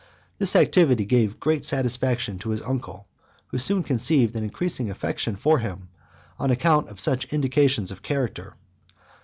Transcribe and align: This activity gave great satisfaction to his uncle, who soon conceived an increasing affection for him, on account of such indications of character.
This 0.39 0.55
activity 0.55 1.05
gave 1.05 1.39
great 1.39 1.63
satisfaction 1.63 2.39
to 2.39 2.49
his 2.49 2.61
uncle, 2.63 3.05
who 3.49 3.59
soon 3.59 3.83
conceived 3.83 4.35
an 4.35 4.43
increasing 4.43 4.89
affection 4.89 5.35
for 5.35 5.59
him, 5.59 5.89
on 6.39 6.49
account 6.49 6.89
of 6.89 6.99
such 6.99 7.31
indications 7.31 7.91
of 7.91 8.01
character. 8.01 8.55